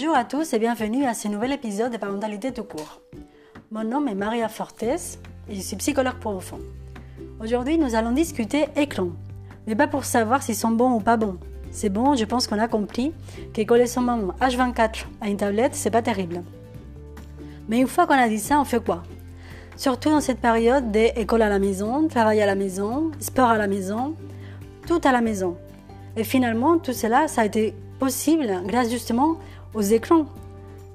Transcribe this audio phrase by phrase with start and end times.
[0.00, 3.00] Bonjour à tous et bienvenue à ce nouvel épisode de Parentalité tout court.
[3.72, 6.60] Mon nom est Maria Fortes et je suis psychologue pour enfants.
[7.40, 9.08] Aujourd'hui, nous allons discuter écran,
[9.66, 11.36] mais pas pour savoir s'ils sont bons ou pas bons.
[11.72, 13.12] C'est bon, je pense qu'on a compris
[13.52, 16.44] que coller son maman H24 à une tablette, c'est pas terrible.
[17.68, 19.02] Mais une fois qu'on a dit ça, on fait quoi?
[19.76, 23.66] Surtout dans cette période d'école à la maison, travail à la maison, sport à la
[23.66, 24.14] maison,
[24.86, 25.56] tout à la maison.
[26.16, 29.38] Et finalement, tout cela, ça a été possible grâce justement
[29.74, 30.26] aux écrans.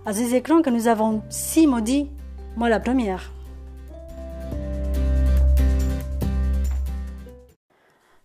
[0.05, 2.09] À ces écrans que nous avons si maudits,
[2.55, 3.31] moi la première.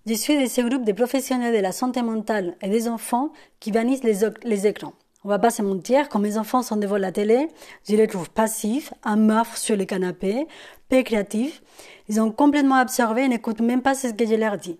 [0.09, 3.31] Je suis de ce groupe de professionnels de la santé mentale et des enfants
[3.61, 4.95] qui bannissent les, écrans.
[5.23, 7.49] On va pas se mentir, quand mes enfants sont devant la télé,
[7.87, 10.47] je les trouve passifs, un sur le canapé,
[10.89, 11.63] peu créatifs.
[12.09, 14.79] Ils ont complètement absorbé et n'écoutent même pas ce que je leur dis.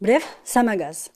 [0.00, 1.10] Bref, ça m'agace.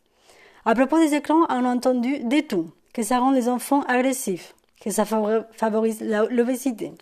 [0.67, 4.55] À propos des écrans, on a entendu des tout, que ça rend les enfants agressifs,
[4.81, 6.01] que ça favorise
[6.31, 6.93] l'obésité,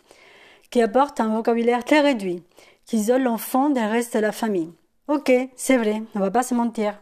[0.71, 2.43] qui apporte un vocabulaire très réduit,
[2.87, 4.73] qui isole l'enfant du reste de la famille.
[5.07, 7.01] Ok, c'est vrai, on va pas se mentir.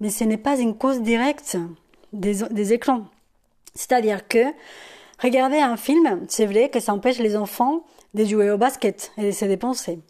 [0.00, 1.56] Mais ce n'est pas une cause directe
[2.12, 3.04] des, des écrans.
[3.74, 4.44] C'est-à-dire que
[5.22, 9.26] regarder un film, c'est vrai que ça empêche les enfants de jouer au basket et
[9.26, 10.00] de se dépenser.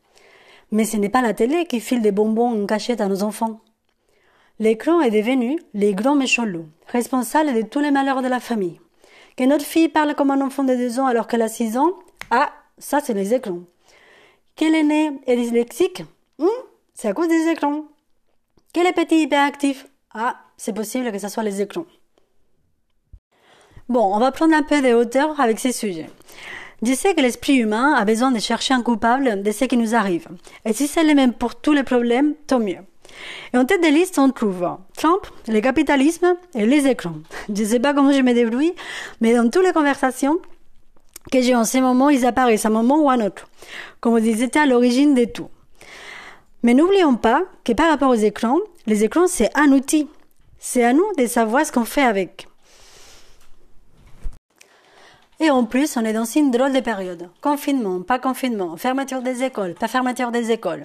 [0.71, 3.61] Mais ce n'est pas la télé qui file des bonbons en cachette à nos enfants.
[4.59, 8.81] L'écran est devenu les grands méchants loups, responsable de tous les malheurs de la famille.
[9.37, 11.93] Que notre fille parle comme un enfant de deux ans alors qu'elle a six ans,
[12.31, 13.61] ah, ça c'est les écrans.
[14.55, 16.05] Qu'elle est née et dyslexique,
[16.39, 16.47] hmm,
[16.95, 17.84] c'est à cause des écrans.
[18.73, 21.84] Qu'elle est petit hyperactif, ah, c'est possible que ce soit les écrans.
[23.91, 26.09] Bon, on va prendre un peu de hauteur avec ces sujets.
[26.83, 29.95] Je sais que l'esprit humain a besoin de chercher un coupable de ce qui nous
[29.95, 30.29] arrive.
[30.65, 32.81] Et si c'est le même pour tous les problèmes, tant mieux.
[33.53, 37.15] Et en tête des listes, on trouve Trump, le capitalisme et les écrans.
[37.49, 38.75] Je ne sais pas comment je me débrouille,
[39.21, 40.39] mais dans toutes les conversations
[41.31, 43.49] que j'ai en ce moment, ils apparaissent à un moment ou à un autre.
[44.00, 45.49] Comme ils étaient à l'origine de tout.
[46.62, 50.09] Mais n'oublions pas que par rapport aux écrans, les écrans, c'est un outil.
[50.59, 52.49] C'est à nous de savoir ce qu'on fait avec.
[55.51, 57.29] En plus, on est dans une drôle de période.
[57.41, 60.83] Confinement, pas confinement, fermeture des écoles, pas fermeture des écoles.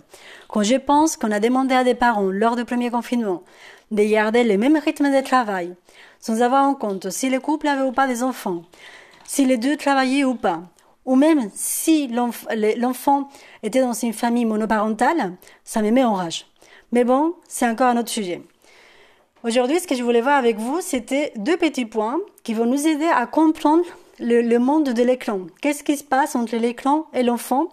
[0.47, 3.43] Quand je pense qu'on a demandé à des parents lors du premier confinement
[3.89, 5.73] de garder le même rythme de travail,
[6.19, 8.61] sans avoir en compte si le couple avait ou pas des enfants,
[9.25, 10.61] si les deux travaillaient ou pas,
[11.05, 13.29] ou même si l'enfant
[13.63, 15.33] était dans une famille monoparentale,
[15.63, 16.45] ça me met en rage.
[16.91, 18.41] Mais bon, c'est encore un autre sujet.
[19.43, 22.87] Aujourd'hui, ce que je voulais voir avec vous, c'était deux petits points qui vont nous
[22.87, 23.85] aider à comprendre
[24.19, 25.41] le, monde de l'écran.
[25.61, 27.67] Qu'est-ce qui se passe entre l'écran et l'enfant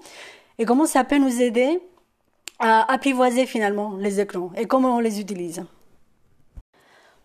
[0.59, 1.81] et comment ça peut nous aider
[2.59, 5.65] à apprivoiser finalement les écrans et comment on les utilise.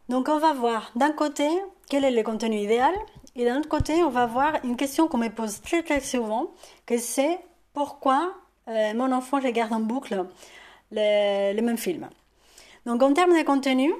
[0.09, 1.47] Donc on va voir d'un côté
[1.90, 2.94] quel est le contenu idéal
[3.35, 6.52] et d'un autre côté on va voir une question qu'on me pose très très souvent
[6.85, 7.40] que c'est
[7.73, 8.34] pourquoi
[8.68, 10.25] euh, mon enfant regarde en boucle
[10.91, 12.09] les, les mêmes films.
[12.85, 13.94] Donc en termes de contenu,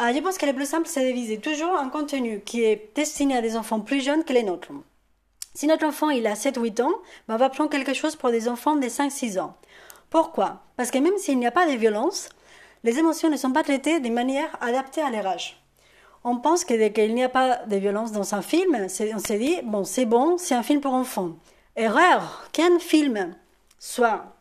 [0.00, 2.92] ah, je pense que le plus simple, c'est de viser toujours un contenu qui est
[2.94, 4.70] destiné à des enfants plus jeunes que les nôtres.
[5.54, 6.92] Si notre enfant il a 7-8 ans,
[7.26, 9.56] ben, on va prendre quelque chose pour des enfants de 5-6 ans.
[10.08, 10.62] Pourquoi?
[10.76, 12.28] Parce que même s'il n'y a pas de violence,
[12.84, 15.60] les émotions ne sont pas traitées de manière adaptée à leur âge.
[16.22, 19.32] On pense que dès qu'il n'y a pas de violence dans un film, on se
[19.32, 21.32] dit, bon, c'est bon, c'est un film pour enfants.
[21.74, 23.34] Erreur Qu'un film
[23.80, 24.37] soit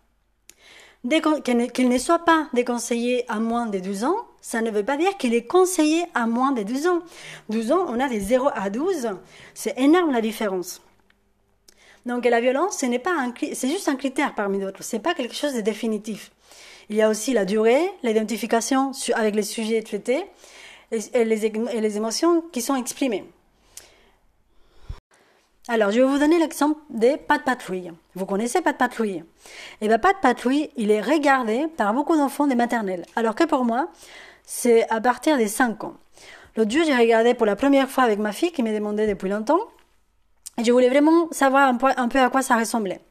[1.10, 5.18] qu'il ne soit pas déconseillé à moins de 12 ans, ça ne veut pas dire
[5.18, 7.00] qu'il est conseillé à moins de 12 ans.
[7.50, 9.10] 12 ans, on a des 0 à 12.
[9.54, 10.82] C'est énorme la différence.
[12.06, 12.86] Donc la violence, ce
[13.54, 14.84] c'est juste un critère parmi d'autres.
[14.84, 16.32] C'est pas quelque chose de définitif.
[16.90, 20.24] Il y a aussi la durée, l'identification avec les sujets traités
[20.92, 23.26] et les, et les émotions qui sont exprimées.
[25.68, 27.92] Alors, je vais vous donner l'exemple des pas de patrouille.
[28.18, 29.24] Vous connaissez de patrouille?
[29.80, 33.06] Eh bien, de patrouille, il est regardé par beaucoup d'enfants des maternelles.
[33.16, 33.90] Alors que pour moi,
[34.44, 35.94] c'est à partir des 5 ans.
[36.56, 39.30] L'autre jour, j'ai regardé pour la première fois avec ma fille qui me demandait depuis
[39.30, 39.60] longtemps.
[40.58, 43.02] Et je voulais vraiment savoir un peu, à quoi ça ressemblait.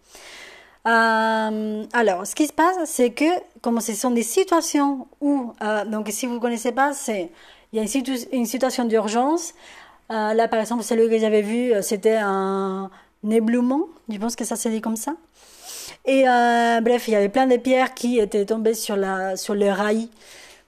[0.88, 3.30] Euh, alors, ce qui se passe, c'est que,
[3.60, 7.30] comme ce sont des situations où, euh, donc si vous ne connaissez pas, c'est,
[7.72, 9.54] il y a une, une situation d'urgence.
[10.10, 12.90] Euh, là, par exemple, celui que j'avais vu, c'était un
[13.30, 13.86] éblouement.
[14.08, 15.14] Je pense que ça s'est dit comme ça?
[16.04, 16.22] Et
[16.82, 20.08] bref, il y avait plein de pierres qui étaient tombées sur, la, sur le rail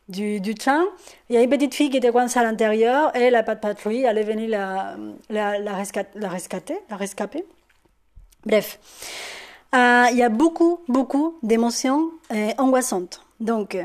[0.09, 0.85] du, train.
[1.29, 4.23] Il y a une petite fille qui était coincée à l'intérieur et la patrouille allait
[4.23, 4.97] venir la,
[5.29, 5.73] la, la,
[6.15, 7.45] la rescater, la rescaper.
[8.47, 8.79] Bref,
[9.75, 13.21] euh, il y a beaucoup, beaucoup d'émotions euh, angoissantes.
[13.41, 13.77] Donc,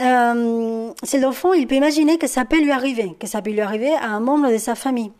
[0.00, 3.60] euh, c'est l'enfant, il peut imaginer que ça peut lui arriver, que ça peut lui
[3.60, 5.10] arriver à un membre de sa famille.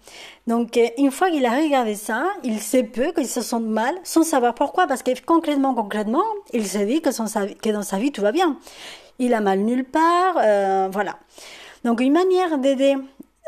[0.47, 3.95] Donc, euh, une fois qu'il a regardé ça, il sait peu qu'il se sent mal,
[4.05, 7.11] sans savoir pourquoi, parce que concrètement, concrètement, il se dit que,
[7.73, 8.57] dans sa vie tout va bien.
[9.19, 11.19] Il a mal nulle part, euh, voilà.
[11.85, 12.95] Donc, une manière d'aider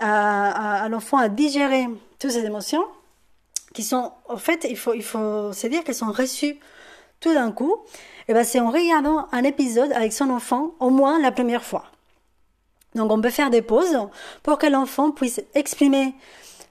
[0.00, 1.86] à, à, l'enfant à digérer
[2.18, 2.84] toutes ces émotions,
[3.72, 6.58] qui sont, en fait, il faut, il faut se dire qu'elles sont reçues
[7.20, 7.76] tout d'un coup,
[8.28, 11.84] eh ben c'est en regardant un épisode avec son enfant au moins la première fois.
[12.94, 13.98] Donc on peut faire des pauses
[14.42, 16.14] pour que l'enfant puisse exprimer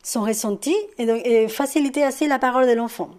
[0.04, 3.10] son ressenti et, donc, et faciliter assez la parole de l'enfant.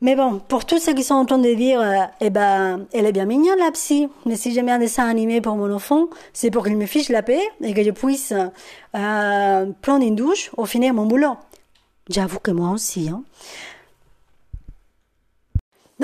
[0.00, 1.80] Mais bon, pour tous ceux qui sont en train de dire,
[2.20, 5.40] eh ben, elle est bien mignonne la psy, mais si j'ai mis un dessin animé
[5.40, 8.34] pour mon enfant, c'est pour qu'il me fiche la paix et que je puisse
[8.94, 11.36] euh, prendre une douche ou finir mon boulot.
[12.10, 13.08] J'avoue que moi aussi.
[13.08, 13.22] Hein.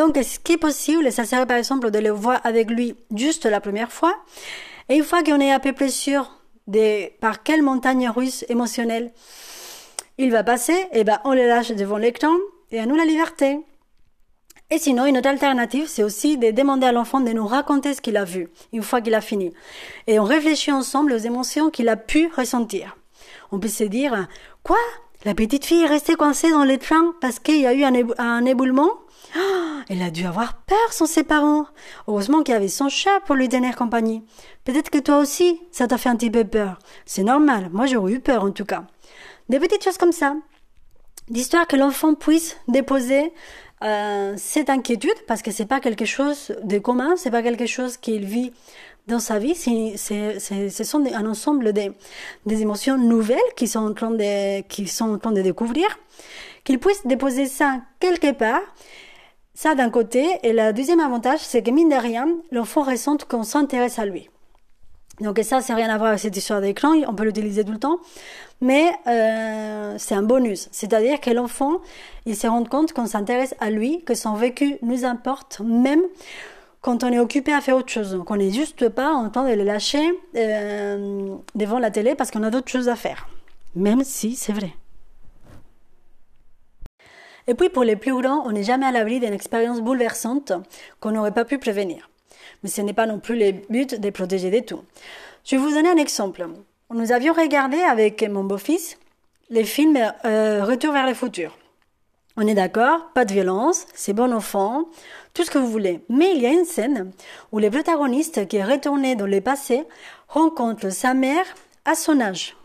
[0.01, 3.45] Donc, ce qui est possible, ça serait par exemple de le voir avec lui juste
[3.45, 4.17] la première fois.
[4.89, 9.13] Et une fois qu'on est à peu près sûr de par quelle montagne russe émotionnelle
[10.17, 12.35] il va passer, et eh ben, on le lâche devant l'écran
[12.71, 13.59] et à nous la liberté.
[14.71, 18.01] Et sinon, une autre alternative, c'est aussi de demander à l'enfant de nous raconter ce
[18.01, 19.53] qu'il a vu, une fois qu'il a fini.
[20.07, 22.97] Et on réfléchit ensemble aux émotions qu'il a pu ressentir.
[23.53, 24.29] On peut se dire,
[24.63, 24.79] quoi?
[25.27, 28.47] La petite fille est restée coincée dans le train parce qu'il y a eu un
[28.47, 28.93] éboulement?
[29.37, 31.67] Oh, elle a dû avoir peur sans ses parents.
[32.09, 34.25] Heureusement qu'il y avait son chat pour lui donner compagnie.
[34.65, 36.79] Peut-être que toi aussi, ça t'a fait un petit peu peur.
[37.07, 38.85] C'est normal, moi j'aurais eu peur en tout cas.
[39.49, 40.37] Des petites choses comme ça.
[41.29, 43.33] D'histoire que l'enfant puisse déposer
[43.83, 47.97] euh, cette inquiétude, parce que c'est pas quelque chose de commun, c'est pas quelque chose
[47.97, 48.53] qu'il vit
[49.07, 51.95] dans sa vie, c'est, ce sont un ensemble de,
[52.47, 55.87] des émotions nouvelles qui sont en train de, qui sont en train de découvrir,
[56.65, 58.61] qu'il puisse déposer ça quelque part
[59.55, 63.43] ça d'un côté, et le deuxième avantage, c'est que mine de rien, l'enfant ressent qu'on
[63.43, 64.29] s'intéresse à lui.
[65.21, 67.79] Donc ça, c'est rien à voir avec cette histoire d'écran, on peut l'utiliser tout le
[67.79, 67.99] temps,
[68.63, 70.69] mais euh, c'est un bonus.
[70.73, 71.81] C'est-à-dire que l'enfant,
[72.25, 76.03] il se rend compte qu'on s'intéresse à lui, que son vécu nous importe, même
[76.81, 78.23] quand on est occupé à faire autre chose.
[78.27, 82.43] Qu'on n'est juste pas en train de le lâcher euh, devant la télé parce qu'on
[82.43, 83.29] a d'autres choses à faire.
[83.75, 84.73] Même si c'est vrai.
[87.51, 90.53] Et puis pour les plus grands, on n'est jamais à l'abri d'une expérience bouleversante
[91.01, 92.09] qu'on n'aurait pas pu prévenir.
[92.63, 94.85] Mais ce n'est pas non plus le but de protéger de tout.
[95.45, 96.47] Je vais vous donner un exemple.
[96.91, 98.99] Nous avions regardé avec mon beau-fils
[99.49, 101.59] les films euh, Retour vers le futur.
[102.37, 104.85] On est d'accord, pas de violence, c'est bon enfant,
[105.35, 106.05] tout ce que vous voulez.
[106.09, 107.11] Mais il y a une scène
[107.51, 109.83] où le protagoniste qui est retourné dans le passé
[110.29, 111.47] rencontre sa mère
[111.85, 112.57] à son âge.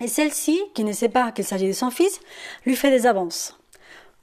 [0.00, 2.20] Et celle-ci, qui ne sait pas qu'il s'agit de son fils,
[2.66, 3.55] lui fait des avances.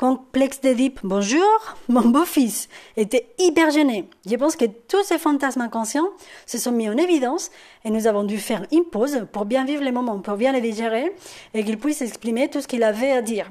[0.04, 1.48] Complexe d'Édipe, bonjour,
[1.88, 2.68] mon beau-fils
[2.98, 4.10] était hyper gêné.
[4.30, 6.10] Je pense que tous ces fantasmes inconscients
[6.46, 7.52] se sont mis en évidence
[7.86, 10.60] et nous avons dû faire une pause pour bien vivre les moments, pour bien les
[10.60, 11.16] digérer
[11.54, 13.50] et qu'il puisse exprimer tout ce qu'il avait à dire.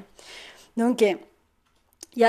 [0.77, 1.17] Donc, il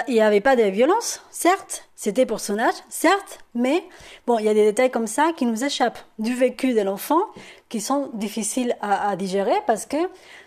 [0.08, 3.84] n'y avait pas de violence, certes, c'était pour son âge, certes, mais
[4.26, 7.20] bon, il y a des détails comme ça qui nous échappent du vécu de l'enfant,
[7.68, 9.98] qui sont difficiles à digérer parce que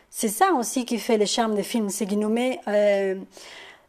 [0.10, 3.16] c'est ça aussi qui fait le charme des films, c'est qu'il nous met euh,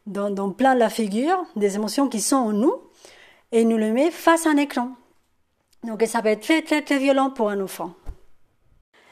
[0.09, 2.75] dans, plein de la figure des émotions qui sont en nous
[3.53, 4.91] et nous le met face à un écran.
[5.85, 7.93] Donc ça peut être très très très violent pour un enfant.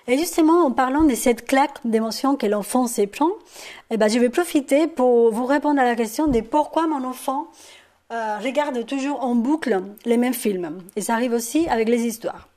[0.08, 3.30] Et justement, en parlant de cette claque d'émotions que l'enfant s'éprend,
[3.90, 7.48] eh ben, je vais profiter pour vous répondre à la question de pourquoi mon enfant
[8.12, 10.82] euh, regarde toujours en boucle les mêmes films.
[10.94, 12.48] Et ça arrive aussi avec les histoires.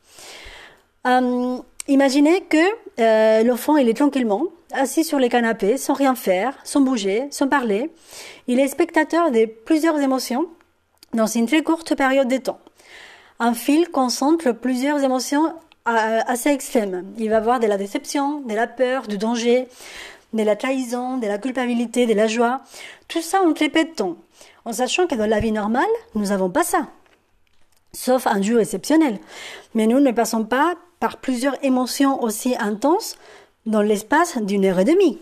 [1.07, 1.57] Euh,
[1.89, 2.57] Imaginez que
[2.99, 7.47] euh, l'enfant, il est tranquillement assis sur les canapés, sans rien faire, sans bouger, sans
[7.47, 7.91] parler.
[8.47, 10.47] Il est spectateur de plusieurs émotions
[11.13, 12.59] dans une très courte période de temps.
[13.39, 15.53] Un fil concentre plusieurs émotions
[15.87, 17.05] euh, assez extrêmes.
[17.17, 19.67] Il va avoir de la déception, de la peur, du danger,
[20.33, 22.61] de la trahison, de la culpabilité, de la joie.
[23.07, 24.17] Tout ça en très peu de temps.
[24.65, 25.85] En sachant que dans la vie normale,
[26.15, 26.87] nous n'avons pas ça.
[27.93, 29.19] Sauf un jour exceptionnel.
[29.73, 33.15] Mais nous ne passons pas par plusieurs émotions aussi intenses
[33.69, 35.19] dans l'espace d'une heure et demie.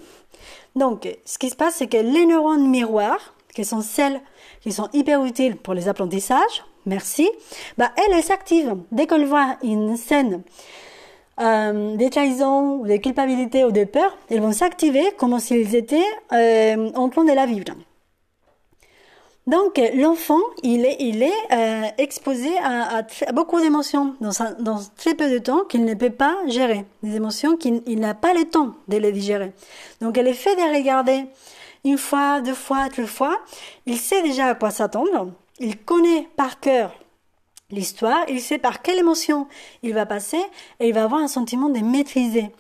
[0.76, 4.22] Donc, ce qui se passe, c'est que les neurones miroirs, qui sont celles
[4.62, 7.30] qui sont hyper utiles pour les apprentissages, merci,
[7.78, 8.76] bah, elles, s'activent.
[8.92, 10.44] Dès qu'elles voient une scène
[11.40, 16.12] euh, des trahisons, ou des culpabilités ou des peurs, elles vont s'activer comme s'ils étaient
[16.34, 17.74] euh, en train de la vivre.
[19.48, 25.32] Donc l'enfant, il est, il est euh, exposé à, beaucoup d'émotions dans, dans, très peu
[25.32, 28.98] de temps qu'il ne peut pas gérer, des émotions qu'il n'a pas le temps de
[28.98, 29.54] les digérer.
[30.02, 31.24] Donc est fait de regarder
[31.86, 33.40] une fois, deux fois, trois fois.
[33.86, 35.32] Il sait déjà à quoi s'attendre.
[35.60, 36.94] Il connaît par cœur
[37.70, 39.48] l'histoire, il sait par quelle émotion
[39.84, 40.42] il va passer
[40.80, 42.52] et il va avoir un sentiment de maîtriser.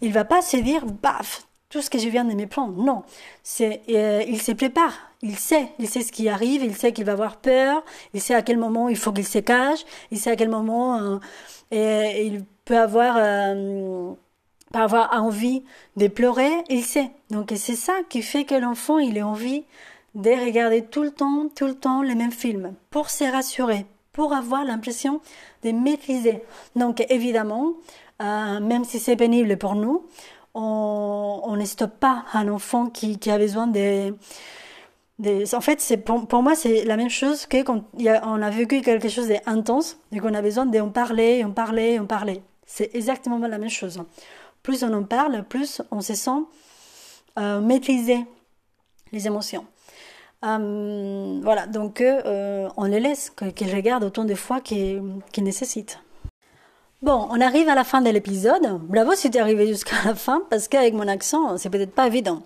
[0.00, 2.80] Il va pas se dire, baf, tout ce que je viens de me prendre.
[2.80, 3.02] Non,
[3.42, 7.04] c'est, euh, il se prépare, il sait, il sait ce qui arrive, il sait qu'il
[7.04, 7.82] va avoir peur,
[8.14, 11.18] il sait à quel moment il faut qu'il se cache, il sait à quel moment
[11.72, 14.12] euh, il peut avoir euh,
[14.72, 15.64] avoir envie
[15.96, 17.10] de pleurer, il sait.
[17.30, 19.64] Donc c'est ça qui fait que l'enfant il a envie
[20.14, 24.32] de regarder tout le temps, tout le temps les mêmes films pour se rassurer, pour
[24.32, 25.20] avoir l'impression
[25.64, 26.40] de maîtriser.
[26.76, 27.72] Donc évidemment,
[28.20, 30.06] même si c'est pénible pour nous,
[30.54, 34.14] on, on ne stoppe pas un enfant qui, a besoin de...
[35.20, 39.08] en fait, pour, moi, c'est la même chose que quand a, on a vécu quelque
[39.08, 42.42] chose d'intense et qu'on a besoin d'en parler, en parler, en parler.
[42.66, 44.02] C'est exactement la même chose.
[44.62, 46.40] Plus on en parle, plus on se sent
[47.38, 48.24] euh, maîtriser
[49.12, 49.66] les émotions.
[50.44, 55.98] Euh, voilà, donc euh, on les laisse, qu'ils regardent autant de fois qu'ils nécessitent.
[57.04, 58.80] Bon, on arrive à la fin de l'épisode.
[58.88, 62.06] Bravo si tu es arrivé jusqu'à la fin, parce qu'avec mon accent, c'est peut-être pas
[62.06, 62.42] évident.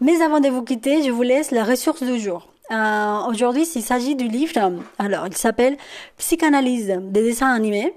[0.00, 2.48] Mais avant de vous quitter, je vous laisse la ressource du jour.
[2.70, 4.54] Euh, Aujourd'hui, il s'agit du livre,
[4.98, 5.76] alors il s'appelle
[6.16, 7.92] Psychanalyse des dessins animés,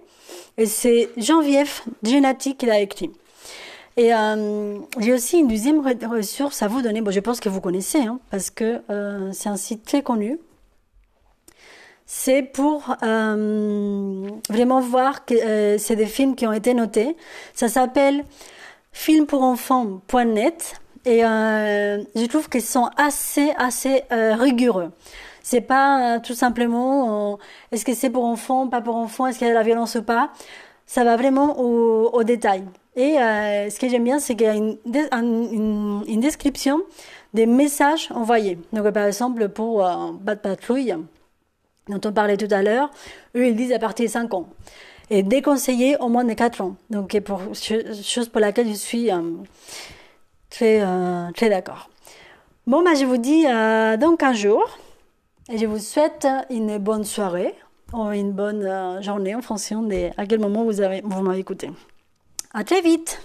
[0.58, 3.10] et c'est Jean-Vief Genati qui l'a écrit.
[3.96, 7.00] Et euh, j'ai aussi une deuxième ressource à vous donner.
[7.00, 10.38] Bon, je pense que vous connaissez, hein, parce que euh, c'est un site très connu.
[12.10, 17.18] C'est pour euh, vraiment voir que euh, c'est des films qui ont été notés.
[17.54, 18.24] Ça s'appelle
[18.94, 24.92] filmpourenfants.net et euh, je trouve qu'ils sont assez assez euh, rigoureux.
[25.44, 27.38] C'est pas tout simplement
[27.72, 29.96] est-ce que c'est pour enfants, pas pour enfants, est-ce qu'il y a de la violence
[29.96, 30.32] ou pas?
[30.86, 32.64] Ça va vraiment au, au détail.
[32.98, 36.82] Et euh, ce que j'aime bien, c'est qu'il y a une, une, une, description
[37.36, 38.58] des messages envoyés.
[38.74, 40.96] Donc, par exemple, pour euh, Bad Patrouille,
[41.89, 42.89] dont on parlait tout à l'heure,
[43.36, 44.48] eux, ils disent à partir de 5 ans.
[45.10, 46.75] Et déconseillé au moins de 4 ans.
[46.89, 47.17] Donc,
[48.03, 49.22] chose pour laquelle je suis euh,
[50.50, 51.89] très, euh, très d'accord.
[52.65, 54.77] Bon, bah, je vous dis euh, dans 15 jours.
[55.50, 57.56] Et je vous souhaite une bonne soirée
[57.94, 61.72] ou une bonne journée en fonction de à quel moment vous, avez, vous m'avez écouté.
[62.53, 63.22] À très vite